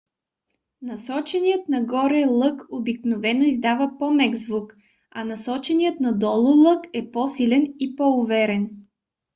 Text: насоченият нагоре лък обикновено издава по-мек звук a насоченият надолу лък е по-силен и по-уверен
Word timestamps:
насоченият 0.81 1.69
нагоре 1.69 2.25
лък 2.27 2.61
обикновено 2.71 3.43
издава 3.43 3.91
по-мек 3.99 4.35
звук 4.35 4.77
a 5.15 5.23
насоченият 5.23 5.99
надолу 5.99 6.63
лък 6.63 6.85
е 6.93 7.11
по-силен 7.11 7.73
и 7.79 7.95
по-уверен 7.95 8.69